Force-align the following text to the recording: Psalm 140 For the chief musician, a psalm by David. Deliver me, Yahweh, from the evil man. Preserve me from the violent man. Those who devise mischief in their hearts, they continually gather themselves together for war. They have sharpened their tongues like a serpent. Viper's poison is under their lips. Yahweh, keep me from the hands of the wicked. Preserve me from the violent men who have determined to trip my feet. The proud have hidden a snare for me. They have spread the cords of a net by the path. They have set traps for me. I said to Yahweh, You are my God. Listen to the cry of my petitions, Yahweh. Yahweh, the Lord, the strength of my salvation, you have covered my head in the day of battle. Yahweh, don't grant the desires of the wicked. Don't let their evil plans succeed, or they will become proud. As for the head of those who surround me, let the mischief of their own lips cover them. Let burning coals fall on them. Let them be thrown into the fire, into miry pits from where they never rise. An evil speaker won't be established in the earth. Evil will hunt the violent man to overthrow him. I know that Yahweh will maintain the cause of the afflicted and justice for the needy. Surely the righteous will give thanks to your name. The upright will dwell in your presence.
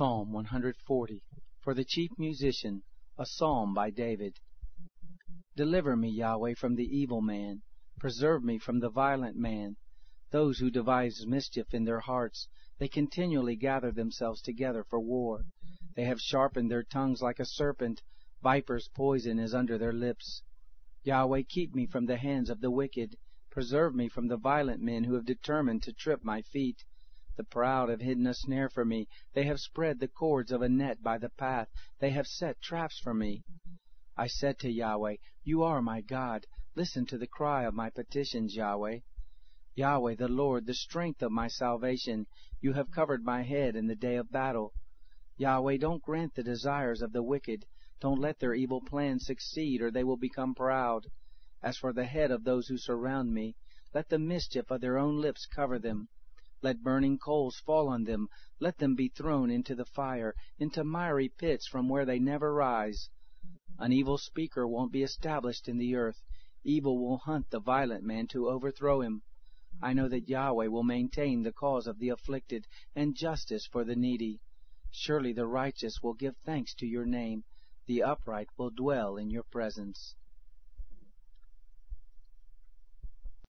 Psalm 0.00 0.32
140 0.32 1.22
For 1.60 1.74
the 1.74 1.84
chief 1.84 2.10
musician, 2.16 2.84
a 3.18 3.26
psalm 3.26 3.74
by 3.74 3.90
David. 3.90 4.38
Deliver 5.56 5.94
me, 5.94 6.08
Yahweh, 6.08 6.54
from 6.54 6.76
the 6.76 6.86
evil 6.86 7.20
man. 7.20 7.60
Preserve 7.98 8.42
me 8.42 8.56
from 8.58 8.80
the 8.80 8.88
violent 8.88 9.36
man. 9.36 9.76
Those 10.30 10.58
who 10.58 10.70
devise 10.70 11.26
mischief 11.26 11.74
in 11.74 11.84
their 11.84 12.00
hearts, 12.00 12.48
they 12.78 12.88
continually 12.88 13.56
gather 13.56 13.92
themselves 13.92 14.40
together 14.40 14.84
for 14.84 14.98
war. 14.98 15.44
They 15.96 16.04
have 16.04 16.22
sharpened 16.22 16.70
their 16.70 16.82
tongues 16.82 17.20
like 17.20 17.38
a 17.38 17.44
serpent. 17.44 18.00
Viper's 18.42 18.88
poison 18.88 19.38
is 19.38 19.52
under 19.52 19.76
their 19.76 19.92
lips. 19.92 20.42
Yahweh, 21.02 21.42
keep 21.46 21.74
me 21.74 21.84
from 21.84 22.06
the 22.06 22.16
hands 22.16 22.48
of 22.48 22.62
the 22.62 22.70
wicked. 22.70 23.18
Preserve 23.50 23.94
me 23.94 24.08
from 24.08 24.28
the 24.28 24.38
violent 24.38 24.80
men 24.80 25.04
who 25.04 25.12
have 25.12 25.26
determined 25.26 25.82
to 25.82 25.92
trip 25.92 26.24
my 26.24 26.40
feet. 26.40 26.86
The 27.40 27.44
proud 27.44 27.88
have 27.88 28.02
hidden 28.02 28.26
a 28.26 28.34
snare 28.34 28.68
for 28.68 28.84
me. 28.84 29.08
They 29.32 29.44
have 29.44 29.60
spread 29.60 29.98
the 29.98 30.08
cords 30.08 30.52
of 30.52 30.60
a 30.60 30.68
net 30.68 31.02
by 31.02 31.16
the 31.16 31.30
path. 31.30 31.70
They 31.98 32.10
have 32.10 32.26
set 32.26 32.60
traps 32.60 32.98
for 32.98 33.14
me. 33.14 33.44
I 34.14 34.26
said 34.26 34.58
to 34.58 34.70
Yahweh, 34.70 35.16
You 35.42 35.62
are 35.62 35.80
my 35.80 36.02
God. 36.02 36.44
Listen 36.74 37.06
to 37.06 37.16
the 37.16 37.26
cry 37.26 37.64
of 37.64 37.72
my 37.72 37.88
petitions, 37.88 38.54
Yahweh. 38.54 38.98
Yahweh, 39.74 40.16
the 40.16 40.28
Lord, 40.28 40.66
the 40.66 40.74
strength 40.74 41.22
of 41.22 41.32
my 41.32 41.48
salvation, 41.48 42.26
you 42.60 42.74
have 42.74 42.90
covered 42.90 43.24
my 43.24 43.40
head 43.40 43.74
in 43.74 43.86
the 43.86 43.96
day 43.96 44.16
of 44.16 44.30
battle. 44.30 44.74
Yahweh, 45.38 45.78
don't 45.78 46.02
grant 46.02 46.34
the 46.34 46.42
desires 46.42 47.00
of 47.00 47.12
the 47.12 47.22
wicked. 47.22 47.64
Don't 48.00 48.20
let 48.20 48.38
their 48.38 48.52
evil 48.52 48.82
plans 48.82 49.24
succeed, 49.24 49.80
or 49.80 49.90
they 49.90 50.04
will 50.04 50.18
become 50.18 50.54
proud. 50.54 51.06
As 51.62 51.78
for 51.78 51.94
the 51.94 52.04
head 52.04 52.30
of 52.30 52.44
those 52.44 52.68
who 52.68 52.76
surround 52.76 53.32
me, 53.32 53.56
let 53.94 54.10
the 54.10 54.18
mischief 54.18 54.70
of 54.70 54.82
their 54.82 54.98
own 54.98 55.22
lips 55.22 55.46
cover 55.46 55.78
them. 55.78 56.10
Let 56.62 56.82
burning 56.82 57.18
coals 57.18 57.58
fall 57.58 57.88
on 57.88 58.04
them. 58.04 58.28
Let 58.58 58.76
them 58.76 58.94
be 58.94 59.08
thrown 59.08 59.50
into 59.50 59.74
the 59.74 59.86
fire, 59.86 60.34
into 60.58 60.84
miry 60.84 61.30
pits 61.30 61.66
from 61.66 61.88
where 61.88 62.04
they 62.04 62.18
never 62.18 62.52
rise. 62.52 63.08
An 63.78 63.92
evil 63.92 64.18
speaker 64.18 64.68
won't 64.68 64.92
be 64.92 65.02
established 65.02 65.68
in 65.68 65.78
the 65.78 65.94
earth. 65.94 66.22
Evil 66.62 66.98
will 66.98 67.16
hunt 67.16 67.48
the 67.48 67.60
violent 67.60 68.04
man 68.04 68.26
to 68.28 68.50
overthrow 68.50 69.00
him. 69.00 69.22
I 69.80 69.94
know 69.94 70.06
that 70.08 70.28
Yahweh 70.28 70.66
will 70.66 70.82
maintain 70.82 71.42
the 71.42 71.52
cause 71.52 71.86
of 71.86 71.98
the 71.98 72.10
afflicted 72.10 72.66
and 72.94 73.16
justice 73.16 73.66
for 73.66 73.82
the 73.82 73.96
needy. 73.96 74.40
Surely 74.90 75.32
the 75.32 75.46
righteous 75.46 76.02
will 76.02 76.12
give 76.12 76.36
thanks 76.44 76.74
to 76.74 76.86
your 76.86 77.06
name. 77.06 77.44
The 77.86 78.02
upright 78.02 78.48
will 78.58 78.68
dwell 78.68 79.16
in 79.16 79.30
your 79.30 79.44
presence. 79.44 80.14